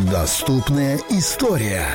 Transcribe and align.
Доступная 0.00 0.98
история. 1.10 1.86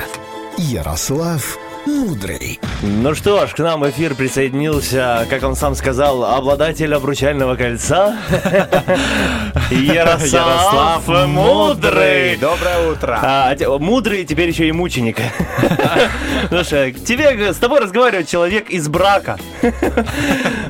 Ярослав 0.58 1.58
Мудрый. 1.86 2.60
Ну 2.82 3.14
что 3.14 3.46
ж, 3.46 3.52
к 3.52 3.58
нам 3.58 3.80
в 3.80 3.90
эфир 3.90 4.14
присоединился, 4.14 5.26
как 5.28 5.42
он 5.42 5.56
сам 5.56 5.74
сказал, 5.74 6.24
обладатель 6.24 6.94
обручального 6.94 7.56
кольца 7.56 8.16
Ярослав 9.70 11.06
Мудрый. 11.28 12.36
Доброе 12.36 12.90
утро. 12.90 13.18
А, 13.22 13.56
мудрый 13.78 14.24
теперь 14.24 14.48
еще 14.48 14.68
и 14.68 14.72
мученик. 14.72 15.18
Слушай, 16.48 16.92
к 16.92 17.04
тебе 17.04 17.52
с 17.52 17.56
тобой 17.56 17.80
разговаривает 17.80 18.28
человек 18.28 18.70
из 18.70 18.88
брака. 18.88 19.38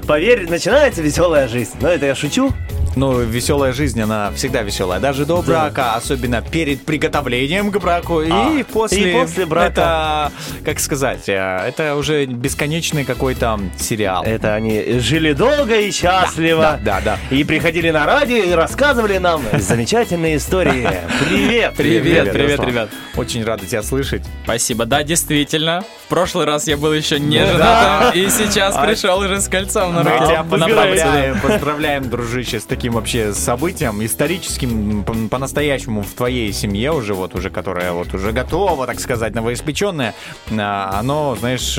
Поверь, 0.07 0.49
начинается 0.49 1.03
веселая 1.03 1.49
жизнь. 1.49 1.73
Ну, 1.81 1.89
это 1.89 2.07
я 2.07 2.15
шучу. 2.15 2.53
Ну, 2.95 3.21
веселая 3.21 3.73
жизнь, 3.73 4.01
она 4.03 4.31
всегда 4.37 4.61
веселая. 4.63 5.01
Даже 5.01 5.25
до 5.25 5.41
брака, 5.41 5.95
особенно 5.95 6.43
перед 6.43 6.85
приготовлением 6.85 7.71
к 7.71 7.79
браку 7.79 8.21
и 8.21 8.29
А, 8.31 8.63
после. 8.71 9.13
и 9.13 9.15
после 9.15 9.47
брака. 9.47 9.71
Это, 9.71 10.33
как 10.63 10.79
сказать, 10.79 11.27
э, 11.27 11.33
это 11.67 11.97
уже 11.97 12.27
бесконечный 12.27 13.05
какой-то 13.05 13.59
сериал. 13.79 14.25
Это 14.25 14.55
они 14.55 14.99
жили 14.99 15.33
долго 15.33 15.75
и 15.81 15.91
счастливо. 15.91 16.79
Да, 16.83 17.01
да, 17.03 17.19
И 17.31 17.45
приходили 17.45 17.91
на 17.91 18.05
радио 18.05 18.37
и 18.37 18.53
рассказывали 18.53 19.17
нам 19.17 19.43
замечательные 19.59 20.37
истории. 20.37 20.87
Привет! 21.31 21.73
Привет, 21.77 22.33
привет, 22.33 22.61
ребят. 22.61 22.91
Очень 23.17 23.43
рада 23.45 23.65
тебя 23.65 23.83
слышать. 23.83 24.23
Спасибо. 24.45 24.85
Да, 24.85 25.03
действительно. 25.03 25.83
В 26.07 26.09
прошлый 26.09 26.45
раз 26.45 26.67
я 26.67 26.77
был 26.77 26.93
еще 26.93 27.19
не 27.19 27.41
Ну 27.41 27.53
женатым, 27.53 28.21
и 28.21 28.29
сейчас 28.29 28.77
пришел 28.77 29.19
уже 29.19 29.41
с 29.41 29.49
кольцом 29.49 29.95
на 29.95 30.03
руке. 30.03 30.27
да. 30.29 30.43
поздравляем, 30.45 31.41
поздравляем, 31.41 32.11
дружище, 32.11 32.61
с 32.61 32.65
таким 32.65 32.82
вообще 32.91 33.33
событием 33.33 34.05
историческим, 34.05 35.05
по-настоящему 35.29 36.03
в 36.03 36.13
твоей 36.13 36.53
семье 36.53 36.93
уже, 36.93 37.15
вот 37.15 37.35
уже, 37.35 37.51
которая 37.51 37.93
вот 37.93 38.13
уже 38.15 38.33
готова, 38.33 38.87
так 38.87 39.01
сказать, 39.01 39.35
новоиспеченная. 39.35 40.15
А, 40.51 40.99
Оно, 40.99 41.37
знаешь, 41.39 41.79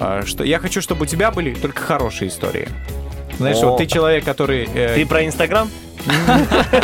э, 0.00 0.22
что 0.24 0.44
я 0.44 0.58
хочу, 0.58 0.80
чтобы 0.80 1.02
у 1.02 1.06
тебя 1.06 1.30
были 1.30 1.54
только 1.54 1.80
хорошие 1.80 2.28
истории. 2.28 2.68
Знаешь, 3.38 3.58
О. 3.62 3.70
вот 3.70 3.78
ты 3.78 3.86
человек, 3.86 4.24
который... 4.24 4.68
э, 4.72 4.94
Ты 4.94 5.06
про 5.06 5.24
Инстаграм? 5.24 5.68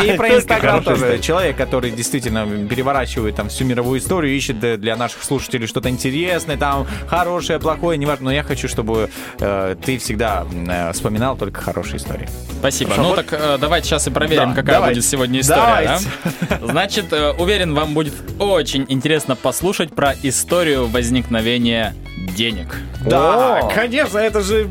И 0.03 0.13
про 0.17 0.35
Инстаграм 0.35 0.83
тоже. 0.83 1.19
Человек, 1.19 1.57
который 1.57 1.91
действительно 1.91 2.45
переворачивает 2.67 3.35
там 3.35 3.49
всю 3.49 3.65
мировую 3.65 3.99
историю, 3.99 4.35
ищет 4.35 4.59
для- 4.59 4.95
наших 4.95 5.23
слушателей 5.23 5.67
что-то 5.67 5.89
интересное, 5.89 6.57
там 6.57 6.85
хорошее, 7.07 7.59
плохое, 7.59 7.97
неважно. 7.97 8.25
Но 8.25 8.31
я 8.31 8.43
хочу, 8.43 8.67
чтобы 8.67 9.09
э, 9.39 9.75
ты 9.83 9.97
всегда 9.97 10.45
э, 10.67 10.91
вспоминал 10.93 11.35
только 11.37 11.61
хорошие 11.61 11.97
истории. 11.97 12.27
Спасибо. 12.59 12.93
Ну 12.97 13.15
так 13.15 13.27
э, 13.31 13.57
давайте 13.59 13.87
сейчас 13.87 14.07
и 14.07 14.11
проверим, 14.11 14.53
какая 14.53 14.81
будет 14.81 15.05
сегодня 15.05 15.39
история. 15.39 15.97
Значит, 16.61 17.13
уверен, 17.39 17.73
вам 17.73 17.93
будет 17.93 18.13
очень 18.39 18.85
интересно 18.89 19.35
послушать 19.35 19.93
про 19.95 20.13
историю 20.23 20.87
возникновения 20.87 21.95
денег. 22.35 22.75
Да, 23.05 23.61
конечно, 23.73 24.17
это 24.19 24.41
же 24.41 24.69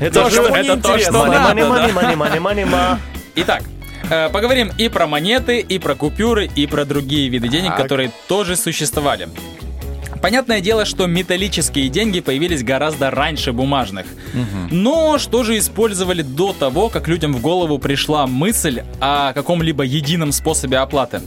Это 0.00 0.22
То, 0.24 0.30
что- 0.30 0.42
это 0.54 0.76
то, 0.76 0.90
интересно. 0.90 1.18
что 1.20 1.26
Money, 1.26 1.30
надо, 1.30 1.60
money, 1.62 1.92
да. 1.94 2.00
money, 2.12 2.16
money, 2.16 2.40
money, 2.40 2.70
money, 2.70 2.98
Итак, 3.36 3.62
поговорим 4.32 4.70
и 4.78 4.88
про 4.88 5.06
монеты, 5.06 5.60
и 5.60 5.78
про 5.78 5.94
купюры, 5.94 6.48
и 6.54 6.66
про 6.66 6.84
другие 6.84 7.28
виды 7.28 7.48
денег, 7.48 7.70
Так. 7.70 7.82
которые 7.82 8.10
тоже 8.28 8.56
существовали. 8.56 9.28
Понятное 10.22 10.60
дело, 10.60 10.84
что 10.84 11.06
металлические 11.06 11.88
деньги 11.88 12.20
появились 12.20 12.62
гораздо 12.64 13.10
раньше 13.10 13.52
бумажных. 13.52 14.06
Но 14.70 15.18
что 15.18 15.44
же 15.44 15.58
использовали 15.58 16.22
до 16.22 16.52
того, 16.52 16.88
как 16.88 17.06
людям 17.06 17.32
в 17.34 17.40
голову 17.40 17.78
пришла 17.78 18.26
мысль 18.26 18.82
о 19.00 19.32
каком-либо 19.32 19.84
едином 19.84 20.32
способе 20.32 20.78
оплаты? 20.78 21.20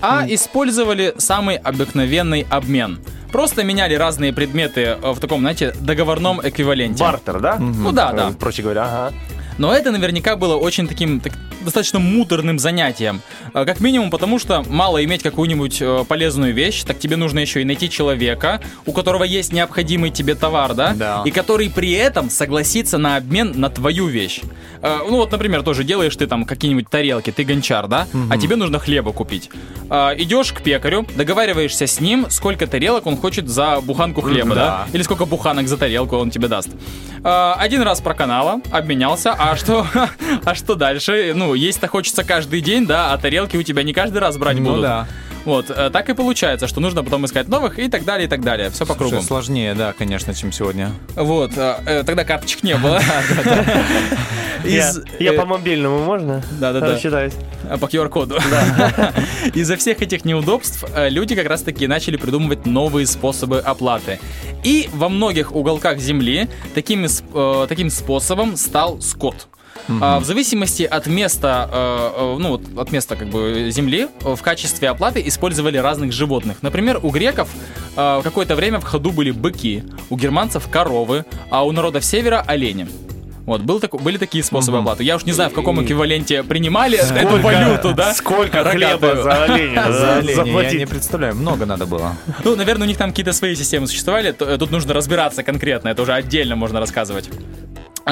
А 0.00 0.24
использовали 0.26 1.12
самый 1.18 1.56
обыкновенный 1.56 2.46
обмен. 2.48 3.00
Просто 3.32 3.62
меняли 3.64 3.94
разные 3.94 4.32
предметы 4.32 4.80
э, 4.80 5.12
в 5.12 5.20
таком, 5.20 5.40
знаете, 5.40 5.74
договорном 5.78 6.40
эквиваленте. 6.42 7.04
Бартер, 7.04 7.38
да? 7.40 7.56
Ну 7.56 7.92
да, 7.92 8.12
да. 8.12 8.30
Э, 8.30 8.32
Проще 8.32 8.62
говоря, 8.62 8.84
ага. 8.84 9.12
Но 9.58 9.74
это 9.74 9.90
наверняка 9.92 10.36
было 10.36 10.56
очень 10.56 10.88
таким 10.88 11.20
так, 11.20 11.34
достаточно 11.60 11.98
муторным 11.98 12.58
занятием. 12.58 13.20
Э, 13.54 13.64
Как 13.64 13.80
минимум 13.80 14.10
потому, 14.10 14.38
что 14.38 14.64
мало 14.68 15.02
иметь 15.04 15.22
какую-нибудь 15.22 15.78
э, 15.82 16.04
полезную 16.08 16.54
вещь, 16.54 16.82
так 16.84 16.98
тебе 16.98 17.16
нужно 17.16 17.38
еще 17.40 17.60
и 17.62 17.64
найти 17.64 17.88
человека, 17.90 18.60
у 18.86 18.92
которого 18.92 19.24
есть 19.24 19.52
необходимый 19.52 20.10
тебе 20.10 20.34
товар, 20.34 20.74
да? 20.74 20.92
Да. 20.94 21.22
И 21.24 21.30
который 21.30 21.70
при 21.70 21.92
этом 21.92 22.30
согласится 22.30 22.98
на 22.98 23.16
обмен 23.16 23.52
на 23.56 23.68
твою 23.70 24.06
вещь. 24.06 24.40
Э, 24.82 24.98
Ну 25.08 25.16
вот, 25.16 25.32
например, 25.32 25.62
тоже 25.62 25.84
делаешь 25.84 26.16
ты 26.16 26.26
там 26.26 26.44
какие-нибудь 26.44 26.88
тарелки, 26.88 27.30
ты 27.30 27.44
гончар, 27.44 27.86
да? 27.88 28.06
А 28.30 28.36
тебе 28.38 28.56
нужно 28.56 28.78
хлеба 28.78 29.12
купить. 29.12 29.50
Э, 29.90 30.14
Идешь 30.16 30.52
к 30.52 30.62
пекарю, 30.62 31.06
договариваешься 31.16 31.86
с 31.86 32.00
ним, 32.00 32.26
сколько 32.30 32.66
тарелок 32.66 33.06
он 33.06 33.16
хочет 33.16 33.48
за 33.48 33.80
буханку 33.80 34.20
хлеба, 34.22 34.54
да? 34.54 34.64
Да. 34.64 34.86
Или 34.92 35.02
сколько 35.02 35.24
буханок 35.26 35.68
за 35.68 35.76
тарелку 35.76 36.16
он 36.16 36.30
тебе 36.30 36.48
даст. 36.48 36.68
Один 37.22 37.82
раз 37.82 38.00
проканала, 38.00 38.60
обменялся, 38.70 39.34
а 39.38 39.54
что, 39.56 39.86
а 40.44 40.54
что 40.54 40.74
дальше? 40.74 41.32
Ну, 41.34 41.49
есть-то 41.54 41.88
хочется 41.88 42.24
каждый 42.24 42.60
день, 42.60 42.86
да, 42.86 43.12
а 43.12 43.18
тарелки 43.18 43.56
у 43.56 43.62
тебя 43.62 43.82
не 43.82 43.92
каждый 43.92 44.18
раз 44.18 44.36
брать 44.36 44.58
Ну 44.58 44.64
будут. 44.70 44.82
да. 44.82 45.08
Вот, 45.44 45.70
э, 45.70 45.88
так 45.90 46.08
и 46.10 46.14
получается, 46.14 46.66
что 46.66 46.80
нужно 46.80 47.02
потом 47.02 47.24
искать 47.24 47.48
новых 47.48 47.78
и 47.78 47.88
так 47.88 48.04
далее, 48.04 48.26
и 48.26 48.30
так 48.30 48.42
далее. 48.42 48.68
Все 48.70 48.84
по 48.84 48.94
Слушай, 48.94 49.10
кругу. 49.10 49.24
сложнее, 49.24 49.74
да, 49.74 49.94
конечно, 49.96 50.34
чем 50.34 50.52
сегодня. 50.52 50.90
Вот, 51.16 51.52
э, 51.56 51.76
э, 51.86 52.02
тогда 52.04 52.24
карточек 52.24 52.62
не 52.62 52.76
было. 52.76 53.00
Я, 55.18 55.32
по 55.32 55.46
мобильному 55.46 56.04
можно? 56.04 56.42
Да-да-да. 56.60 56.92
Рассчитаюсь. 56.92 57.32
А, 57.68 57.78
По 57.78 57.86
QR-коду. 57.86 58.38
Из-за 59.54 59.76
всех 59.76 60.02
этих 60.02 60.26
неудобств 60.26 60.84
люди 60.94 61.34
как 61.34 61.46
раз-таки 61.46 61.86
начали 61.86 62.18
придумывать 62.18 62.66
новые 62.66 63.06
способы 63.06 63.60
оплаты. 63.60 64.20
И 64.62 64.90
во 64.92 65.08
многих 65.08 65.54
уголках 65.54 65.98
Земли 65.98 66.48
таким 66.74 67.08
способом 67.08 68.56
стал 68.56 69.00
скот. 69.00 69.48
А, 70.00 70.20
В 70.20 70.24
зависимости 70.24 70.82
от 70.84 71.06
места, 71.06 71.68
э, 71.72 72.10
э, 72.16 72.36
ну 72.38 72.48
вот 72.50 72.62
от 72.76 72.92
места 72.92 73.16
как 73.16 73.28
бы 73.28 73.70
земли, 73.70 74.08
э, 74.24 74.34
в 74.34 74.42
качестве 74.42 74.88
оплаты 74.88 75.22
использовали 75.26 75.78
разных 75.78 76.12
животных. 76.12 76.58
Например, 76.62 77.00
у 77.02 77.10
греков 77.10 77.48
какое-то 77.96 78.54
время 78.54 78.78
в 78.78 78.84
ходу 78.84 79.10
были 79.10 79.30
быки, 79.32 79.82
у 80.10 80.16
германцев 80.16 80.68
коровы, 80.70 81.24
а 81.50 81.64
у 81.66 81.72
народов 81.72 82.04
севера 82.04 82.42
олени. 82.46 82.88
Вот, 83.46 83.62
был 83.62 83.80
такой- 83.80 83.98
были 84.00 84.16
такие 84.16 84.44
способы 84.44 84.78
оплаты. 84.78 85.02
Я 85.02 85.16
уж 85.16 85.24
не 85.24 85.32
знаю, 85.32 85.50
в 85.50 85.54
каком 85.54 85.82
эквиваленте 85.82 86.42
принимали 86.44 86.96
эту 86.98 87.38
валюту, 87.38 87.92
да? 87.94 88.14
Сколько 88.14 88.64
хлеба 88.64 89.08
Рогатую. 89.08 89.22
за 89.24 89.44
оленя 89.44 89.92
За 89.92 90.12
оленя, 90.18 90.60
я 90.70 90.78
не 90.78 90.86
представляю, 90.86 91.34
много 91.34 91.66
надо 91.66 91.84
было. 91.86 92.16
Ну, 92.44 92.54
наверное, 92.54 92.84
у 92.84 92.88
них 92.88 92.96
там 92.96 93.10
какие-то 93.10 93.32
свои 93.32 93.56
системы 93.56 93.88
существовали. 93.88 94.30
Тут 94.32 94.70
нужно 94.70 94.94
разбираться 94.94 95.42
конкретно, 95.42 95.88
это 95.88 96.02
уже 96.02 96.12
отдельно 96.12 96.54
можно 96.54 96.78
рассказывать. 96.78 97.28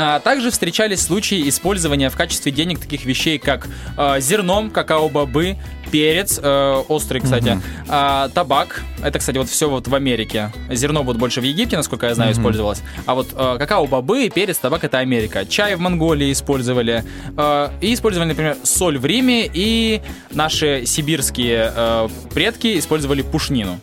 А 0.00 0.20
также 0.20 0.52
встречались 0.52 1.02
случаи 1.02 1.48
использования 1.48 2.08
в 2.08 2.16
качестве 2.16 2.52
денег 2.52 2.78
таких 2.78 3.04
вещей, 3.04 3.36
как 3.36 3.66
э, 3.96 4.20
зерном, 4.20 4.70
какао-бобы, 4.70 5.56
перец, 5.90 6.38
э, 6.40 6.82
острый, 6.86 7.20
кстати, 7.20 7.60
а, 7.88 8.28
табак. 8.28 8.84
Это, 9.02 9.18
кстати, 9.18 9.38
вот 9.38 9.48
все 9.48 9.68
вот 9.68 9.88
в 9.88 9.94
Америке. 9.96 10.52
Зерно 10.70 11.02
вот 11.02 11.16
больше 11.16 11.40
в 11.40 11.44
Египте, 11.44 11.76
насколько 11.76 12.06
я 12.06 12.14
знаю, 12.14 12.32
использовалось. 12.32 12.80
А 13.06 13.16
вот 13.16 13.30
э, 13.32 13.56
какао-бобы, 13.58 14.30
перец, 14.30 14.58
табак 14.58 14.84
это 14.84 14.98
Америка. 14.98 15.44
Чай 15.44 15.74
в 15.74 15.80
Монголии 15.80 16.30
использовали. 16.30 17.02
Э, 17.36 17.70
и 17.80 17.92
использовали, 17.92 18.28
например, 18.28 18.56
соль 18.62 18.98
в 18.98 19.04
Риме. 19.04 19.50
И 19.52 20.00
наши 20.30 20.84
сибирские 20.86 21.72
э, 21.74 22.08
предки 22.32 22.78
использовали 22.78 23.22
пушнину. 23.22 23.80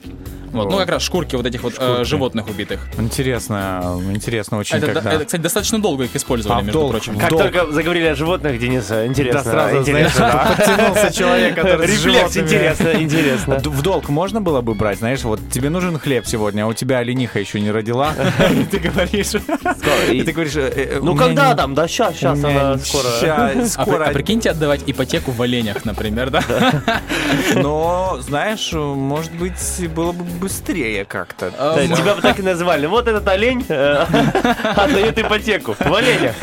Вот, 0.64 0.72
ну, 0.72 0.78
как 0.78 0.90
раз 0.90 1.02
шкурки 1.04 1.36
вот 1.36 1.46
этих 1.46 1.64
вот 1.64 1.74
э, 1.78 2.04
животных 2.06 2.48
убитых. 2.48 2.88
Интересно, 2.98 4.00
интересно 4.12 4.58
очень, 4.58 4.78
Это, 4.78 4.88
когда... 4.94 5.12
это, 5.14 5.26
кстати, 5.26 5.42
достаточно 5.42 5.80
долго 5.82 6.06
их 6.06 6.16
использовали, 6.16 6.60
А, 6.60 6.62
между 6.62 6.80
долго. 6.80 6.92
прочим. 6.94 7.18
Как 7.18 7.30
Долг. 7.30 7.42
только 7.44 7.72
заговорили 7.72 8.08
о 8.08 8.16
животных, 8.16 8.60
Денис, 8.60 8.90
интересно. 8.92 9.44
Да, 9.44 9.52
сразу, 9.52 9.78
интересно. 9.82 10.12
знаешь, 10.18 10.58
подтянулся 10.58 11.14
человек, 11.14 11.56
который 11.56 11.88
Рефлекс, 11.88 12.38
интересно, 12.38 12.90
интересно. 13.02 13.58
Д- 13.60 13.70
В 13.70 13.82
долг 13.82 14.10
можно 14.10 14.42
было 14.42 14.62
бы 14.62 14.74
брать, 14.74 15.00
знаешь, 15.00 15.24
вот 15.24 15.40
тебе 15.52 15.70
нужен 15.70 15.98
хлеб 16.00 16.26
сегодня, 16.26 16.64
а 16.64 16.68
у 16.68 16.74
тебя 16.74 17.00
олениха 17.00 17.40
еще 17.40 17.60
не 17.60 17.72
родила, 17.72 18.14
и 18.52 18.64
ты 18.66 18.80
говоришь, 18.80 19.34
и 20.12 20.22
ты 20.24 20.32
говоришь, 20.32 20.56
э, 20.56 20.72
э, 20.96 21.00
Ну 21.02 21.16
когда 21.16 21.54
там? 21.56 21.74
Да 21.76 21.88
сейчас, 21.88 22.16
сейчас 22.16 22.44
она 22.44 22.78
скоро. 22.78 23.08
ща- 23.22 23.52
А, 23.56 23.66
скоро. 23.66 24.06
а 24.06 24.12
прикиньте 24.12 24.52
отдавать 24.52 24.82
ипотеку 24.86 25.32
в 25.32 25.42
оленях, 25.42 25.86
например, 25.86 26.30
да? 26.30 26.44
Но, 27.56 28.18
знаешь, 28.22 28.72
может 28.74 29.32
быть, 29.34 29.54
было 29.96 30.12
бы 30.12 30.24
быстрее 30.46 31.06
как-то. 31.06 31.52
Да, 31.58 31.82
Эм, 31.82 31.96
Тебя 31.96 32.14
бы 32.14 32.22
так 32.22 32.38
и 32.40 32.44
называли. 32.44 32.86
Вот 32.86 33.08
этот 33.08 33.28
олень 33.28 33.66
э, 33.68 34.06
отдает 34.76 35.18
ипотеку. 35.18 35.76
В 35.80 35.92
оленях. 35.94 36.36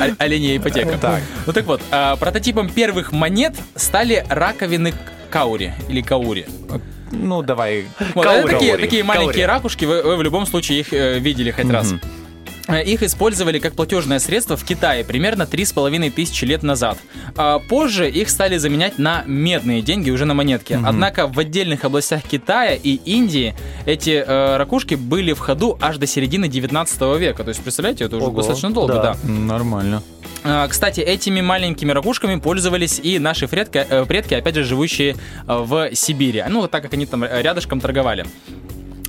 О- 0.00 0.14
Оленья 0.18 0.56
ипотека. 0.56 0.98
Так. 0.98 1.20
Ну 1.46 1.52
так 1.52 1.64
вот, 1.66 1.80
а, 1.92 2.16
прототипом 2.16 2.68
первых 2.68 3.12
монет 3.12 3.54
стали 3.76 4.26
раковины 4.28 4.92
каури 5.30 5.72
или 5.88 6.02
каури. 6.02 6.46
Ну, 7.12 7.42
давай. 7.42 7.84
Вот, 8.14 8.24
Каури. 8.24 8.40
это 8.40 8.48
такие, 8.48 8.70
Каури. 8.72 8.82
такие 8.84 9.04
маленькие 9.04 9.44
Каури. 9.44 9.56
ракушки, 9.58 9.84
вы, 9.84 10.02
вы 10.02 10.16
в 10.16 10.22
любом 10.22 10.46
случае 10.46 10.80
их 10.80 10.92
э, 10.94 11.18
видели 11.18 11.50
хоть 11.50 11.70
раз. 11.70 11.94
Э, 12.68 12.82
Их 12.82 13.02
использовали 13.02 13.58
как 13.58 13.74
платежное 13.74 14.18
средство 14.18 14.56
в 14.56 14.64
Китае 14.64 15.04
примерно 15.04 15.42
3,5 15.42 16.10
тысячи 16.10 16.44
лет 16.44 16.62
назад. 16.62 16.98
А 17.36 17.58
позже 17.58 18.08
их 18.10 18.28
стали 18.30 18.56
заменять 18.58 18.98
на 18.98 19.24
медные 19.26 19.82
деньги, 19.82 20.10
уже 20.10 20.24
на 20.24 20.34
монетки. 20.34 20.78
Однако 20.84 21.26
в 21.26 21.38
отдельных 21.38 21.84
областях 21.84 22.22
Китая 22.22 22.74
и 22.74 22.94
Индии 23.04 23.54
эти 23.86 24.24
э, 24.26 24.56
ракушки 24.56 24.94
были 24.94 25.32
в 25.32 25.38
ходу 25.38 25.78
аж 25.80 25.98
до 25.98 26.06
середины 26.06 26.48
19 26.48 27.00
века. 27.18 27.44
То 27.44 27.48
есть, 27.48 27.62
представляете, 27.62 28.04
это 28.04 28.16
уже 28.16 28.26
Ого, 28.26 28.36
достаточно 28.36 28.72
долго, 28.72 28.94
да. 28.94 29.16
да. 29.22 29.28
Нормально. 29.28 30.02
А, 30.44 30.66
Кстати, 30.68 31.00
этими 31.00 31.40
маленькими 31.40 31.92
ракушками 31.92 32.36
пользовались 32.36 33.00
и 33.02 33.18
наши 33.18 33.46
предки, 33.48 33.86
э, 33.88 34.04
предки 34.06 34.34
опять 34.34 34.54
же, 34.54 34.64
живущие 34.64 35.12
э, 35.12 35.16
в 35.46 35.94
Сибири. 35.94 36.44
Ну, 36.48 36.66
так 36.68 36.82
как 36.82 36.94
они 36.94 37.06
там 37.06 37.24
рядышком 37.24 37.80
торговали. 37.80 38.26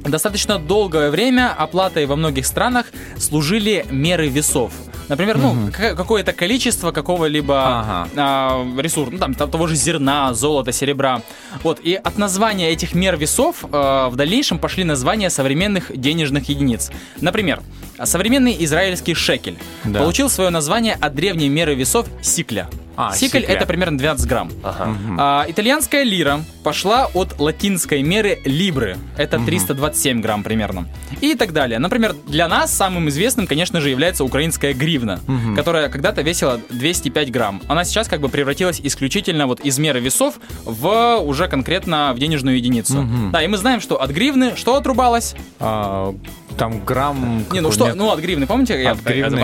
Достаточно 0.04 0.60
долгое 0.60 1.10
время 1.10 1.54
оплатой 1.54 2.06
во 2.06 2.16
многих 2.16 2.46
странах 2.46 2.88
служили 3.18 3.86
меры 3.90 4.28
весов. 4.28 4.72
Например, 5.10 5.38
ну, 5.38 5.70
к- 5.72 5.96
какое-то 5.96 6.32
количество 6.32 6.92
какого-либо 6.92 7.56
Ага. 7.80 8.08
а, 8.16 8.66
ресурса, 8.80 9.12
ну, 9.12 9.18
там, 9.18 9.34
того 9.34 9.68
же 9.68 9.76
зерна, 9.76 10.34
золота, 10.34 10.72
серебра. 10.72 11.22
Вот, 11.62 11.80
и 11.84 11.94
от 11.96 12.18
названия 12.18 12.70
этих 12.70 12.96
мер 12.96 13.18
весов 13.18 13.66
э, 13.66 14.08
в 14.10 14.16
дальнейшем 14.16 14.60
пошли 14.60 14.86
названия 14.86 15.30
современных 15.30 15.92
денежных 15.94 16.48
единиц. 16.48 16.90
Например, 17.20 17.62
современный 18.04 18.56
израильский 18.64 19.14
шекель 19.14 19.58
Да. 19.84 20.00
получил 20.00 20.30
свое 20.30 20.50
название 20.52 20.94
от 21.00 21.14
древней 21.16 21.50
меры 21.50 21.76
весов 21.76 22.08
сикля. 22.22 22.70
А, 22.96 23.14
Сикль 23.14 23.40
сикля. 23.40 23.56
это 23.56 23.66
примерно 23.66 23.98
12 23.98 24.28
грамм. 24.28 24.52
Ага. 24.64 24.96
А, 25.18 25.46
итальянская 25.48 26.04
лира 26.04 26.42
пошла 26.64 27.08
от 27.14 27.40
латинской 27.40 28.02
меры 28.04 28.40
либры. 28.46 28.98
Это 29.18 29.40
327 29.40 30.22
грамм 30.22 30.44
примерно. 30.44 30.88
И 31.22 31.36
так 31.36 31.54
далее. 31.54 31.80
Например, 31.80 32.16
для 32.28 32.48
нас 32.48 32.74
самым 32.74 33.10
известным, 33.10 33.48
конечно 33.48 33.82
же, 33.82 33.90
является 33.90 34.24
украинская 34.24 34.74
гривна, 34.74 35.20
которая 35.56 35.90
когда-то 35.90 36.22
весила 36.22 36.60
205 36.70 37.32
грамм. 37.32 37.62
Она 37.68 37.84
сейчас 37.84 38.08
как 38.08 38.22
бы 38.22 38.30
превратилась 38.30 38.80
исключительно 38.84 39.48
вот 39.48 39.60
из 39.62 39.78
меры 39.80 40.00
весов 40.00 40.36
в 40.66 41.18
уже 41.18 41.48
конкретно 41.48 42.14
в 42.14 42.20
денежную 42.20 42.58
единицу. 42.58 43.08
Да, 43.32 43.42
и 43.44 43.48
мы 43.48 43.58
знаем, 43.58 43.82
что 43.82 44.02
от 44.02 44.12
гривны 44.12 44.56
что 44.56 44.76
отрубалось? 44.76 45.36
А, 45.60 46.16
там 46.54 46.84
грамм... 46.84 47.46
Не, 47.52 47.62
ну 47.62 47.72
что, 47.72 47.94
ну 47.94 48.12
от 48.12 48.20
гривны, 48.20 48.46
помните? 48.48 48.82
я 48.82 48.92
От 48.92 49.00
гривны? 49.00 49.42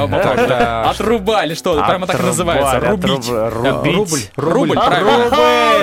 Отрубали, 0.90 1.54
что, 1.54 1.84
прямо 1.86 2.08
так 2.08 2.20
и 2.20 2.24
называется, 2.24 2.80
рубить. 2.80 3.30
Рубль. 3.30 4.20
Рубль, 4.36 4.74
правильно. 4.76 5.30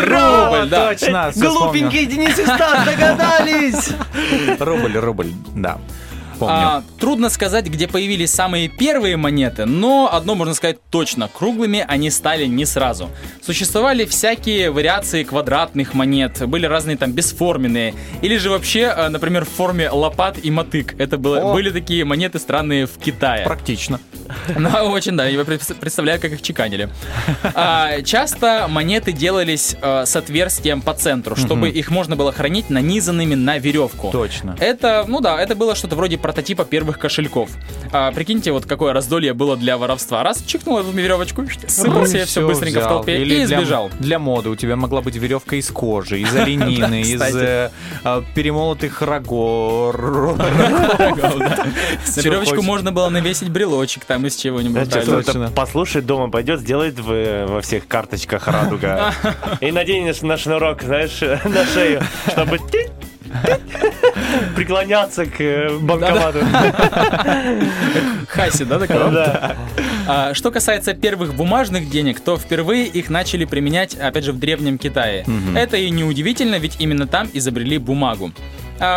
Рубль, 0.00 0.68
да. 0.68 0.88
Точно, 0.88 1.32
Глупенькие 1.34 2.06
Денис 2.06 2.38
и 2.38 2.44
Стас 2.44 2.84
догадались! 2.84 3.90
Рубль, 4.58 4.96
рубль, 4.98 5.32
да. 5.54 5.78
Помню. 6.38 6.54
А, 6.54 6.82
трудно 7.00 7.28
сказать, 7.28 7.66
где 7.66 7.88
появились 7.88 8.30
самые 8.30 8.68
первые 8.68 9.16
монеты, 9.16 9.64
но 9.64 10.08
одно 10.12 10.34
можно 10.34 10.54
сказать 10.54 10.78
точно, 10.90 11.28
круглыми 11.28 11.84
они 11.86 12.10
стали 12.10 12.46
не 12.46 12.64
сразу. 12.64 13.10
Существовали 13.42 14.04
всякие 14.04 14.70
вариации 14.70 15.24
квадратных 15.24 15.94
монет, 15.94 16.46
были 16.46 16.66
разные 16.66 16.96
там 16.96 17.12
бесформенные, 17.12 17.94
или 18.22 18.36
же 18.36 18.50
вообще, 18.50 18.92
э, 18.96 19.08
например, 19.08 19.44
в 19.44 19.48
форме 19.48 19.90
лопат 19.90 20.38
и 20.42 20.50
мотык. 20.50 20.94
Это 20.98 21.18
было, 21.18 21.50
О. 21.50 21.52
были 21.52 21.70
такие 21.70 22.04
монеты 22.04 22.38
странные 22.38 22.86
в 22.86 22.98
Китае. 22.98 23.44
Практично. 23.44 24.00
Ну, 24.56 24.68
очень, 24.90 25.16
да, 25.16 25.26
я 25.26 25.44
пред- 25.44 25.76
представляю, 25.80 26.20
как 26.20 26.32
их 26.32 26.42
чеканили. 26.42 26.88
А, 27.54 28.02
часто 28.02 28.66
монеты 28.68 29.12
делались 29.12 29.76
э, 29.80 30.04
с 30.06 30.16
отверстием 30.16 30.80
по 30.80 30.94
центру, 30.94 31.36
чтобы 31.36 31.68
их 31.68 31.90
можно 31.90 32.16
было 32.16 32.32
хранить 32.32 32.70
нанизанными 32.70 33.34
на 33.34 33.58
веревку. 33.58 34.10
Точно. 34.10 34.56
Это, 34.60 35.04
ну 35.06 35.20
да, 35.20 35.40
это 35.40 35.54
было 35.54 35.74
что-то 35.74 35.96
вроде 35.96 36.18
прототипа 36.18 36.64
первых 36.64 36.98
кошельков. 36.98 37.50
А, 37.92 38.12
прикиньте, 38.12 38.52
вот 38.52 38.66
какое 38.66 38.92
раздолье 38.92 39.34
было 39.34 39.56
для 39.56 39.76
воровства. 39.78 40.22
Раз, 40.22 40.42
чикнул 40.46 40.78
эту 40.78 40.90
веревочку, 40.90 41.44
сыпал 41.66 42.06
себе 42.06 42.24
все 42.24 42.46
быстренько 42.46 42.80
в 42.80 42.84
толпе 42.84 43.20
Или 43.22 43.42
и 43.42 43.46
для- 43.46 43.58
сбежал. 43.60 43.90
Для 44.00 44.18
моды 44.18 44.48
у 44.50 44.56
тебя 44.56 44.76
могла 44.76 45.00
быть 45.02 45.16
веревка 45.16 45.56
из 45.56 45.68
кожи, 45.70 46.20
из 46.20 46.34
оленины, 46.36 47.02
из 47.02 47.20
э, 47.20 47.70
а, 48.04 48.22
перемолотых 48.34 49.02
рогор. 49.02 50.36
На 50.36 52.20
веревочку 52.22 52.62
можно 52.62 52.92
было 52.92 53.08
навесить 53.08 53.48
брелочек 53.48 54.04
там 54.04 54.15
из 54.24 54.36
чего-нибудь. 54.36 54.88
Точно. 54.90 55.50
послушает 55.50 56.06
дома, 56.06 56.30
пойдет, 56.30 56.60
сделает 56.60 56.98
в- 56.98 57.46
во 57.46 57.60
всех 57.60 57.86
карточках 57.88 58.46
радуга. 58.48 59.12
И 59.60 59.72
наденешь 59.72 60.22
на 60.22 60.36
шнурок, 60.38 60.82
знаешь, 60.82 61.20
на 61.44 61.66
шею, 61.66 62.00
чтобы 62.30 62.58
преклоняться 64.54 65.26
к 65.26 65.40
э, 65.40 65.76
банкомату. 65.78 66.38
Хаси, 68.28 68.64
да, 68.64 68.78
такого? 68.78 69.10
Да. 69.10 69.56
А, 70.08 70.34
Что 70.34 70.50
касается 70.50 70.94
первых 70.94 71.34
бумажных 71.34 71.90
денег, 71.90 72.20
то 72.20 72.36
впервые 72.36 72.86
их 72.86 73.10
начали 73.10 73.44
применять, 73.44 73.94
опять 73.94 74.24
же, 74.24 74.32
в 74.32 74.38
Древнем 74.38 74.78
Китае. 74.78 75.24
Это 75.54 75.76
и 75.76 75.90
неудивительно, 75.90 76.56
ведь 76.58 76.76
именно 76.78 77.06
там 77.06 77.28
изобрели 77.32 77.78
бумагу. 77.78 78.32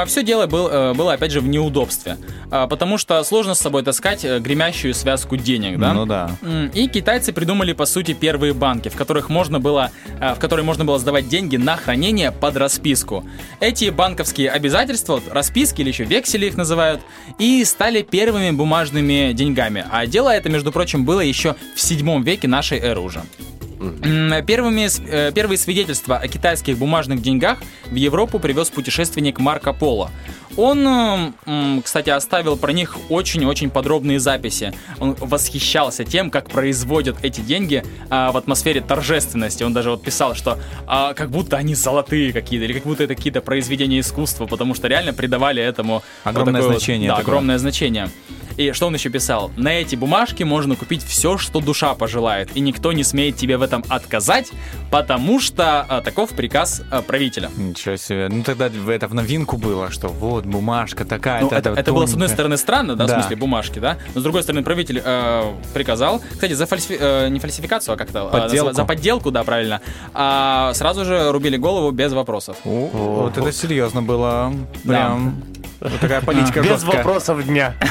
Все 0.08 0.24
дело 0.24 0.46
был- 0.48 0.70
э, 0.70 0.94
было, 0.94 1.14
опять 1.14 1.32
же, 1.32 1.42
в 1.42 1.48
неудобстве. 1.48 2.18
А, 2.52 2.68
потому 2.68 2.98
что 2.98 3.24
сложно 3.24 3.54
с 3.54 3.60
собой 3.60 3.84
таскать 3.84 4.26
э, 4.26 4.40
гремящую 4.40 4.94
связку 4.94 5.38
денег, 5.38 5.78
да? 5.78 5.94
Ну 5.94 6.06
да. 6.06 6.32
И 6.74 6.88
китайцы 6.88 7.32
придумали, 7.32 7.74
по 7.74 7.86
сути, 7.86 8.14
первые 8.14 8.54
банки, 8.54 8.90
в 8.90 8.96
которых 8.96 9.30
можно 9.30 9.60
было, 9.60 9.92
э, 10.20 10.34
в 10.34 10.40
которые 10.40 10.66
можно 10.66 10.84
было 10.84 10.98
сдавать 11.00 11.28
деньги 11.28 11.58
на 11.58 11.78
хранение 11.78 12.32
под 12.32 12.58
расписку. 12.58 13.24
Эти 13.60 13.90
банковские 13.90 14.50
обязательства, 14.50 15.22
расписки 15.32 15.82
или 15.82 15.90
еще 15.90 16.06
вексели 16.06 16.48
их 16.48 16.58
называют, 16.58 17.02
и 17.38 17.64
стали 17.66 18.02
первыми 18.02 18.52
бумажными 18.52 19.32
деньгами. 19.34 19.86
А 19.92 20.06
дело 20.08 20.30
это, 20.30 20.50
между 20.50 20.72
прочим, 20.72 21.06
было 21.06 21.22
еще 21.22 21.56
в 21.76 21.82
7 21.82 22.24
веке 22.24 22.48
нашей 22.48 22.80
эры 22.80 23.02
уже. 23.02 23.22
Первыми, 23.80 24.88
э, 25.10 25.32
первые 25.34 25.58
свидетельства 25.58 26.18
о 26.18 26.28
китайских 26.28 26.78
бумажных 26.78 27.22
деньгах 27.22 27.60
в 27.90 27.96
Европу 27.96 28.40
привез 28.40 28.70
путешественник 28.70 29.40
Марко 29.40 29.72
Поло. 29.74 30.12
Он, 30.58 30.86
э, 30.86 31.32
м, 31.46 31.82
кстати, 31.82 32.10
оставил 32.10 32.58
про 32.58 32.74
них 32.74 32.98
очень-очень 33.10 33.70
подробные 33.70 34.20
записи. 34.20 34.74
Он 35.00 35.16
восхищался 35.18 36.04
тем, 36.04 36.30
как 36.30 36.50
производят 36.50 37.18
эти 37.22 37.40
деньги 37.42 37.84
а, 38.10 38.32
в 38.32 38.38
атмосфере 38.38 38.82
торжественности. 38.82 39.64
Он 39.64 39.74
даже 39.74 39.92
вот 39.92 40.04
писал, 40.04 40.36
что 40.36 40.60
а, 40.86 41.14
как 41.14 41.30
будто 41.30 41.56
они 41.56 41.76
золотые 41.76 42.34
какие-то, 42.34 42.66
или 42.66 42.74
как 42.74 42.84
будто 42.84 43.04
это 43.04 43.16
какие-то 43.16 43.42
произведения 43.42 44.00
искусства, 44.02 44.46
потому 44.48 44.76
что 44.76 44.88
реально 44.88 45.14
придавали 45.14 45.62
этому 45.64 45.94
вот 45.94 46.04
Огромное 46.26 46.54
такое 46.62 46.74
вот- 46.74 46.80
значение 46.80 47.10
да, 47.10 47.16
такое. 47.18 47.32
огромное 47.34 47.58
значение. 47.58 48.10
И 48.60 48.74
что 48.74 48.88
он 48.88 48.94
еще 48.94 49.08
писал? 49.10 49.52
На 49.56 49.70
эти 49.70 49.96
бумажки 49.96 50.44
можно 50.44 50.76
купить 50.76 51.02
все, 51.02 51.38
что 51.38 51.62
душа 51.62 51.96
пожелает, 51.96 52.50
и 52.56 52.60
никто 52.60 52.92
не 52.92 53.06
смеет 53.06 53.38
тебе 53.38 53.56
в 53.58 53.62
этом 53.62 53.86
отказать, 53.88 54.52
потому 54.92 55.40
что 55.40 55.86
а, 55.88 56.02
таков 56.02 56.32
приказ 56.32 56.82
а, 56.92 57.02
правителя. 57.02 57.50
Ничего 57.56 57.96
себе. 57.96 58.28
Ну 58.30 58.44
тогда 58.44 58.68
в- 58.68 58.90
это 58.90 59.08
в 59.08 59.14
новинку 59.14 59.56
было, 59.56 59.90
что 59.92 60.10
вот 60.10 60.46
бумажка 60.46 61.06
такая. 61.06 61.40
Ну, 61.44 61.48
это, 61.52 61.70
это 61.70 61.94
было, 61.94 62.06
с 62.06 62.12
одной 62.12 62.28
стороны, 62.28 62.58
странно, 62.58 62.98
да, 62.98 63.06
в 63.06 63.08
Да. 63.08 63.22
смысле 63.22 63.38
бумажки, 63.38 63.80
да, 63.80 63.98
но 64.14 64.20
с 64.20 64.24
другой 64.24 64.44
стороны, 64.44 64.62
правитель 64.62 65.02
э, 65.06 65.54
приказал, 65.74 66.22
кстати, 66.30 66.52
за 66.52 66.66
фальсифи- 66.66 66.98
э, 67.00 67.30
не 67.30 67.40
фальсификацию, 67.40 67.94
а 67.96 67.98
как-то 67.98 68.20
э, 68.20 68.24
Подделку. 68.24 68.44
называется? 68.50 68.82
за 68.82 68.86
подделку, 68.86 69.32
да, 69.32 69.46
правильно, 69.46 69.80
а 70.14 70.74
сразу 70.74 71.06
же 71.06 71.32
рубили 71.32 71.56
голову 71.56 71.92
без 71.92 72.12
вопросов. 72.12 72.58
О, 72.66 72.90
вот 73.24 73.38
это 73.38 73.54
серьезно 73.54 74.02
было. 74.02 74.52
Прям. 74.84 75.42
Вот 75.80 76.00
такая 76.00 76.22
политика 76.22 76.62
Без 76.62 76.70
жесткая. 76.72 76.98
вопросов 76.98 77.46
дня. 77.46 77.74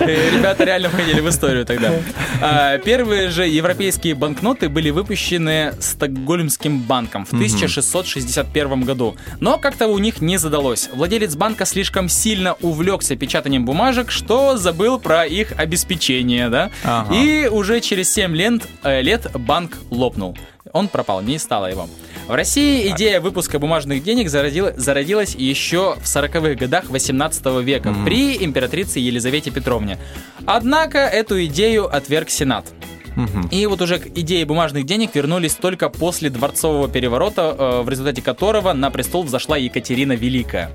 Э, 0.00 0.30
Ребята 0.30 0.64
реально 0.64 0.88
входили 0.90 1.20
в 1.20 1.28
историю 1.28 1.64
тогда. 1.64 1.92
А, 2.40 2.78
Первые 2.78 3.30
же 3.30 3.46
европейские 3.46 4.14
банкноты 4.14 4.68
были 4.68 4.90
выпущены 4.90 5.72
Стокгольмским 5.80 6.80
банком 6.80 7.24
в 7.24 7.32
1661 7.32 8.82
году. 8.82 9.16
Но 9.40 9.58
как-то 9.58 9.86
у 9.86 9.98
них 9.98 10.20
не 10.20 10.36
задалось. 10.36 10.90
Владелец 10.92 11.36
банка 11.36 11.64
слишком 11.64 12.08
сильно 12.08 12.54
увлекся 12.60 13.16
печатанием 13.16 13.64
бумажек, 13.64 14.10
что 14.10 14.56
забыл 14.56 14.98
про 14.98 15.24
их 15.26 15.52
обеспечение, 15.56 16.48
да? 16.48 16.70
Ага. 16.82 17.14
И 17.14 17.48
уже 17.50 17.80
через 17.80 18.12
7 18.12 18.34
лет, 18.36 18.62
э, 18.82 19.00
лет 19.00 19.30
банк 19.34 19.78
лопнул. 19.90 20.36
Он 20.72 20.88
пропал, 20.88 21.22
не 21.22 21.38
стало 21.38 21.66
его. 21.66 21.88
В 22.26 22.34
России 22.34 22.90
идея 22.90 23.20
выпуска 23.20 23.58
бумажных 23.58 24.02
денег 24.02 24.28
зародила- 24.28 24.72
зародилась 24.76 25.34
еще 25.34 25.96
в 26.00 26.04
40-х 26.06 26.54
годах 26.54 26.84
18 26.88 27.60
века 27.62 27.94
при 28.04 28.42
императрице 28.42 28.98
Елизавете 28.98 29.50
Петровне. 29.50 29.98
Однако 30.46 30.98
эту 31.00 31.44
идею 31.44 31.94
отверг 31.94 32.30
Сенат. 32.30 32.66
И 33.52 33.66
вот 33.66 33.80
уже 33.82 33.98
к 33.98 34.06
идее 34.08 34.44
бумажных 34.44 34.86
денег 34.86 35.14
вернулись 35.14 35.54
только 35.54 35.88
после 35.88 36.30
дворцового 36.30 36.88
переворота, 36.88 37.54
э, 37.56 37.82
в 37.82 37.88
результате 37.88 38.22
которого 38.22 38.72
на 38.72 38.90
престол 38.90 39.22
взошла 39.22 39.56
Екатерина 39.56 40.14
Великая. 40.14 40.70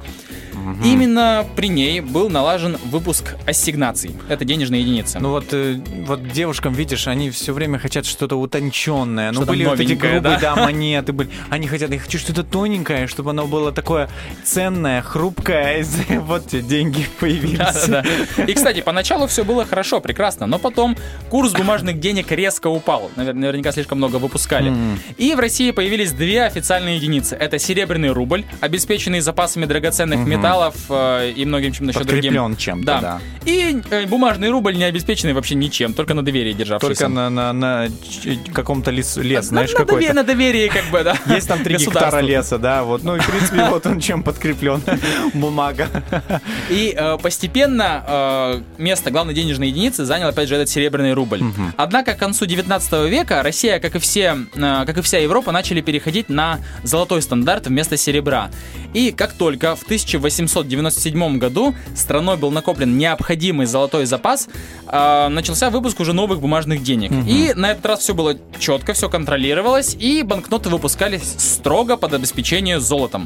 Именно 0.83 1.45
при 1.55 1.67
ней 1.67 2.01
был 2.01 2.29
налажен 2.29 2.77
выпуск 2.85 3.35
ассигнаций. 3.45 4.11
Это 4.27 4.45
денежные 4.45 4.81
единицы. 4.81 5.19
Ну 5.19 5.29
вот, 5.31 5.45
э, 5.51 5.79
вот 6.05 6.27
девушкам, 6.31 6.73
видишь, 6.73 7.07
они 7.07 7.29
все 7.29 7.53
время 7.53 7.79
хотят 7.79 8.05
что-то 8.05 8.35
утонченное. 8.35 9.29
Ну 9.31 9.35
Что-то 9.41 9.51
были 9.51 9.65
вот 9.65 9.79
эти 9.79 9.93
грубые, 9.93 10.21
да? 10.21 10.39
да, 10.39 10.55
монеты 10.55 11.13
были. 11.13 11.29
Они 11.49 11.67
хотят, 11.67 11.91
я 11.91 11.99
хочу 11.99 12.17
что-то 12.17 12.43
тоненькое, 12.43 13.07
чтобы 13.07 13.31
оно 13.31 13.47
было 13.47 13.71
такое 13.71 14.09
ценное, 14.43 15.01
хрупкое. 15.01 15.85
Вот 16.21 16.47
те 16.47 16.61
деньги 16.61 17.05
появились. 17.19 17.89
И, 18.47 18.53
кстати, 18.53 18.81
поначалу 18.81 19.27
все 19.27 19.43
было 19.43 19.65
хорошо, 19.65 19.99
прекрасно, 20.01 20.45
но 20.47 20.59
потом 20.59 20.97
курс 21.29 21.51
бумажных 21.53 21.99
денег 21.99 22.31
резко 22.31 22.67
упал. 22.67 23.09
Навер- 23.15 23.33
Наверняка 23.33 23.71
слишком 23.71 23.97
много 23.97 24.17
выпускали. 24.17 24.73
И 25.17 25.33
в 25.33 25.39
России 25.39 25.71
появились 25.71 26.11
две 26.11 26.43
официальные 26.43 26.97
единицы. 26.97 27.35
Это 27.35 27.57
серебряный 27.59 28.09
рубль, 28.11 28.43
обеспеченный 28.59 29.19
запасами 29.21 29.65
драгоценных 29.65 30.19
металлов 30.27 30.58
э, 30.89 31.31
и 31.35 31.45
многим 31.45 31.71
чем 31.71 31.87
еще 31.87 31.99
другим. 31.99 32.33
Подкреплен 32.33 32.55
чем-то, 32.55 32.99
да. 33.01 33.21
И 33.45 33.81
э, 33.89 34.05
бумажный 34.05 34.49
рубль 34.49 34.75
не 34.75 34.83
обеспеченный 34.83 35.33
вообще 35.33 35.55
ничем, 35.55 35.93
только 35.93 36.13
на 36.13 36.23
доверии 36.23 36.53
державшийся. 36.53 37.05
Только 37.05 37.07
на, 37.07 37.29
на, 37.29 37.53
на 37.53 37.87
каком-то 38.53 38.91
лес, 38.91 39.17
лес 39.17 39.45
На- 39.45 39.49
знаешь, 39.49 39.71
на, 39.71 39.77
какой-то. 39.77 40.13
на 40.13 40.23
доверии, 40.23 40.67
как 40.67 40.85
бы, 40.91 41.03
да. 41.03 41.15
Есть 41.27 41.47
там 41.47 41.63
три 41.63 41.77
гектара 41.77 42.19
леса, 42.19 42.57
да, 42.57 42.83
вот. 42.83 43.03
Ну, 43.03 43.15
и, 43.15 43.19
в 43.19 43.27
принципе, 43.27 43.65
вот 43.69 43.85
он 43.85 43.99
чем 43.99 44.23
подкреплен. 44.23 44.81
Бумага. 45.33 45.87
И 46.69 46.93
э, 46.95 47.17
постепенно 47.21 48.03
э, 48.07 48.61
место 48.77 49.11
главной 49.11 49.33
денежной 49.33 49.69
единицы 49.69 50.05
занял, 50.05 50.27
опять 50.27 50.49
же, 50.49 50.55
этот 50.55 50.69
серебряный 50.69 51.13
рубль. 51.13 51.41
Однако 51.77 52.13
к 52.13 52.17
концу 52.17 52.45
19 52.45 53.09
века 53.09 53.41
Россия, 53.43 53.79
как 53.79 53.95
и, 53.95 53.99
все, 53.99 54.37
э, 54.55 54.83
как 54.85 54.97
и 54.97 55.01
вся 55.01 55.19
Европа, 55.19 55.51
начали 55.51 55.81
переходить 55.81 56.29
на 56.29 56.59
золотой 56.83 57.21
стандарт 57.21 57.67
вместо 57.67 57.97
серебра. 57.97 58.49
И 58.93 59.11
как 59.11 59.33
только 59.33 59.75
в 59.75 59.85
1897 60.39 61.38
году 61.38 61.75
страной 61.96 62.38
был 62.38 62.51
накоплен 62.51 62.98
необходимый 62.98 63.65
золотой 63.65 64.05
запас, 64.05 64.48
э, 64.88 65.27
начался 65.27 65.69
выпуск 65.69 66.00
уже 66.00 66.13
новых 66.13 66.39
бумажных 66.39 66.81
денег. 66.84 67.12
И 67.27 67.53
на 67.55 67.72
этот 67.72 67.86
раз 67.86 68.00
все 68.00 68.13
было 68.13 68.36
четко, 68.60 68.93
все 68.93 69.10
контролировалось, 69.10 69.96
и 70.00 70.24
банкноты 70.24 70.69
выпускались 70.69 71.36
строго 71.38 71.98
под 71.98 72.13
обеспечение 72.13 72.79
золотом. 72.79 73.25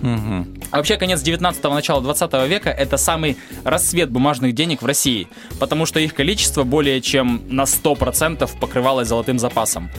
А 0.72 0.78
вообще, 0.78 0.98
конец 0.98 1.22
19-го, 1.22 1.74
начало 1.74 2.02
20 2.02 2.34
века– 2.48 2.70
это 2.72 2.98
самый 2.98 3.38
рассвет 3.64 4.10
бумажных 4.10 4.54
денег 4.56 4.82
в 4.82 4.86
России, 4.86 5.28
потому 5.60 5.86
что 5.86 6.00
их 6.00 6.14
количество 6.14 6.64
более 6.64 7.02
чем 7.02 7.44
на 7.50 7.64
100% 7.64 8.50
покрывалось 8.60 9.08
золотым 9.08 9.40
запасом. 9.40 9.90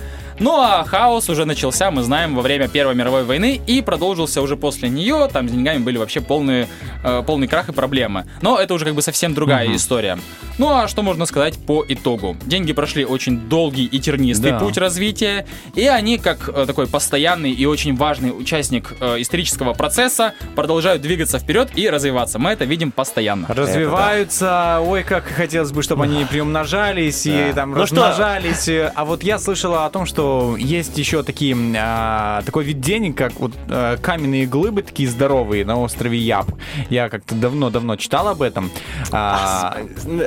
Ну 0.40 0.60
а 0.60 0.84
хаос 0.84 1.28
уже 1.28 1.44
начался, 1.44 1.90
мы 1.90 2.02
знаем, 2.02 2.34
во 2.34 2.42
время 2.42 2.68
Первой 2.68 2.94
мировой 2.94 3.24
войны 3.24 3.60
и 3.66 3.80
продолжился 3.82 4.42
уже 4.42 4.56
после 4.56 4.88
нее. 4.88 5.28
Там 5.32 5.48
с 5.48 5.52
деньгами 5.52 5.78
были 5.78 5.96
вообще 5.96 6.20
полные, 6.20 6.66
э, 7.04 7.22
полный 7.26 7.46
крах 7.46 7.68
и 7.68 7.72
проблемы. 7.72 8.26
Но 8.42 8.58
это 8.58 8.74
уже 8.74 8.84
как 8.84 8.94
бы 8.94 9.02
совсем 9.02 9.32
другая 9.34 9.74
история. 9.74 10.18
Ну 10.58 10.70
а 10.72 10.88
что 10.88 11.02
можно 11.02 11.26
сказать 11.26 11.56
по 11.66 11.84
итогу? 11.88 12.36
Деньги 12.46 12.72
прошли 12.72 13.04
очень 13.04 13.38
долгий 13.48 13.84
и 13.84 13.98
тернистый 14.00 14.52
Да. 14.52 14.58
путь 14.58 14.76
развития, 14.78 15.46
и 15.74 15.86
они, 15.86 16.18
как 16.18 16.48
э, 16.48 16.64
такой 16.66 16.86
постоянный 16.86 17.52
и 17.52 17.66
очень 17.66 17.94
важный 17.96 18.30
участник 18.30 18.92
э, 19.00 19.20
исторического 19.20 19.72
процесса, 19.74 20.34
продолжают 20.56 21.02
двигаться 21.02 21.38
вперед 21.38 21.70
и 21.76 21.88
развиваться. 21.88 22.38
Мы 22.38 22.50
это 22.50 22.64
видим 22.64 22.90
постоянно. 22.92 23.46
Развиваются, 23.48 24.80
ой, 24.84 25.02
как 25.04 25.24
хотелось 25.24 25.72
бы, 25.72 25.82
чтобы 25.82 26.04
они 26.04 26.24
приумножались 26.24 27.26
и 27.26 27.52
там 27.54 27.72
Ну 27.72 27.86
что? 27.86 27.96
размножались. 27.96 28.68
А 28.94 29.04
вот 29.04 29.22
я 29.22 29.38
слышала 29.38 29.86
о 29.86 29.90
том, 29.90 30.06
что 30.06 30.23
есть 30.58 30.96
еще 30.98 31.22
такие, 31.22 31.56
а, 31.76 32.42
такой 32.42 32.64
вид 32.64 32.80
денег, 32.80 33.16
как 33.16 33.32
вот 33.40 33.52
а, 33.68 33.96
каменные 33.98 34.46
глыбы 34.46 34.82
такие 34.82 35.08
здоровые 35.08 35.64
на 35.64 35.80
острове 35.80 36.18
Яб. 36.18 36.46
Я 36.90 37.08
как-то 37.08 37.34
давно-давно 37.34 37.96
читал 37.96 38.28
об 38.28 38.42
этом. 38.42 38.70
А, 39.12 39.76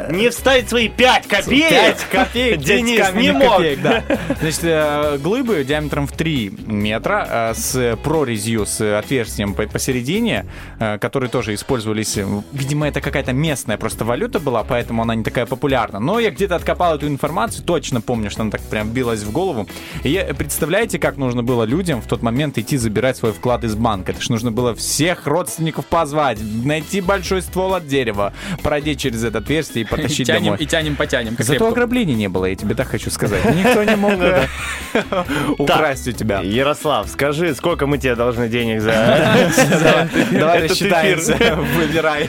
Не 0.10 0.30
вставить 0.30 0.70
свои 0.70 0.90
5 0.90 1.28
копеек. 1.28 1.70
5 1.70 2.06
копеек, 2.12 2.60
Денис 2.62 3.14
не 3.14 3.32
мог. 3.32 3.58
копеек, 3.58 3.82
да. 3.82 4.04
Значит, 4.40 4.60
э, 4.64 5.18
глыбы 5.22 5.64
диаметром 5.64 6.08
в 6.08 6.12
3 6.12 6.54
метра 6.68 7.28
э, 7.30 7.54
с 7.56 7.98
прорезью, 8.04 8.66
с 8.66 8.82
отверстием 8.98 9.54
по- 9.54 9.68
посередине, 9.68 10.46
э, 10.80 10.98
которые 11.00 11.30
тоже 11.30 11.54
использовались. 11.54 12.18
Видимо, 12.52 12.88
это 12.88 13.02
какая-то 13.02 13.34
местная 13.34 13.78
просто 13.78 14.06
валюта 14.06 14.40
была, 14.40 14.64
поэтому 14.64 15.02
она 15.02 15.16
не 15.16 15.24
такая 15.24 15.46
популярна. 15.46 16.00
Но 16.00 16.20
я 16.20 16.32
где-то 16.32 16.56
откопал 16.56 16.96
эту 16.96 17.08
информацию, 17.08 17.64
точно 17.66 18.02
помню, 18.02 18.30
что 18.30 18.42
она 18.42 18.52
так 18.52 18.62
прям 18.62 18.90
билась 18.90 19.22
в 19.24 19.32
голову. 19.32 19.68
И 20.04 20.34
представляете, 20.38 21.00
как 21.00 21.18
нужно 21.18 21.44
было 21.44 21.64
людям 21.64 22.02
в 22.02 22.08
тот 22.08 22.22
момент 22.22 22.58
идти 22.58 22.78
забирать 22.78 23.18
свой 23.18 23.34
вклад 23.34 23.64
из 23.64 23.76
банка? 23.76 24.12
Это 24.12 24.22
ж 24.22 24.30
нужно 24.30 24.52
было 24.52 24.76
всех 24.76 25.28
родственников 25.28 25.86
позвать, 25.86 26.40
найти 26.64 27.02
большой 27.02 27.42
ствол 27.42 27.74
от 27.76 27.88
дерева, 27.88 28.34
пройти 28.64 28.96
через 28.98 29.24
это 29.24 29.40
отверстие 29.40 29.84
и 29.84 29.88
И 29.88 29.90
потащить 29.90 30.28
тянем, 30.28 30.44
домой. 30.46 30.58
и 30.60 30.66
тянем, 30.66 30.96
потянем. 30.96 31.36
Зато 31.38 31.54
репку. 31.54 31.68
ограблений 31.68 32.16
не 32.16 32.28
было, 32.30 32.46
я 32.46 32.56
тебе 32.56 32.76
так 32.76 32.88
хочу 32.88 33.10
сказать. 33.10 33.44
Никто 33.56 33.84
не 33.84 33.96
мог 33.96 34.14
украсть 35.58 36.08
у 36.08 36.12
тебя. 36.12 36.42
Ярослав, 36.42 37.10
скажи, 37.10 37.54
сколько 37.56 37.88
мы 37.88 37.98
тебе 37.98 38.16
должны 38.16 38.48
денег 38.48 38.82
за... 38.82 38.92
Давай 40.32 40.68
рассчитаемся, 40.68 41.38
выбирай. 41.76 42.28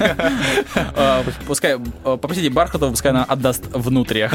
Э, 0.94 1.22
Пускай, 1.46 1.74
э, 1.74 1.78
попросите 2.02 2.50
Бархатова, 2.50 2.90
пускай 2.90 3.12
она 3.12 3.24
отдаст 3.24 3.64
внутрях. 3.72 4.32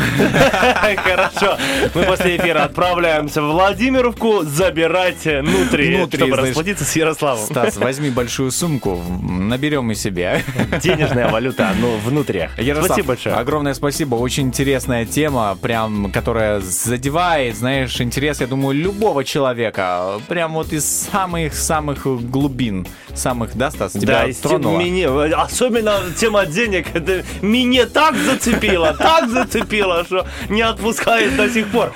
Хорошо. 1.03 1.57
Мы 1.93 2.03
после 2.03 2.37
эфира 2.37 2.63
отправляемся 2.63 3.41
в 3.41 3.51
Владимировку 3.51 4.43
забирать 4.43 5.25
нутри, 5.25 5.97
Нутри, 5.97 6.19
чтобы 6.19 6.37
расплатиться 6.37 6.85
с 6.85 6.95
Ярославом. 6.95 7.45
Стас, 7.45 7.77
возьми 7.77 8.09
большую 8.09 8.51
сумку, 8.51 9.01
наберем 9.21 9.91
и 9.91 9.95
себе. 9.95 10.43
Денежная 10.81 11.29
валюта, 11.29 11.71
ну, 11.79 11.97
внутри. 11.97 12.49
Ярослав, 12.57 12.87
Спасибо 12.87 13.07
большое. 13.07 13.35
Огромное 13.35 13.73
спасибо. 13.73 14.15
Очень 14.15 14.47
интересная 14.47 15.05
тема, 15.05 15.57
прям, 15.61 16.11
которая 16.11 16.59
задевает, 16.59 17.55
знаешь, 17.55 17.99
интерес, 18.13 18.41
я 18.41 18.47
думаю, 18.47 18.75
любого 18.77 19.23
человека. 19.23 20.21
Прям 20.27 20.53
вот 20.53 20.71
из 20.71 20.85
самых-самых 21.11 22.05
глубин. 22.29 22.85
Самых, 23.15 23.55
да, 23.57 23.71
Стас, 23.71 23.93
тебя 23.93 24.27
Да, 24.27 24.33
тронуло? 24.41 24.77
меня- 24.77 25.35
особенно 25.41 25.99
тема 26.15 26.45
денег, 26.45 26.85
это 26.93 27.23
меня 27.41 27.87
так 27.87 28.15
зацепило, 28.15 28.93
так 28.93 29.29
зацепило, 29.31 30.03
что 30.05 30.27
не 30.49 30.61
отпускает 30.61 31.35
до 31.35 31.49
сих 31.49 31.67
пор. 31.71 31.91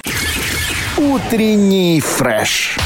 Утренний 0.98 2.02
фреш. 2.02 2.78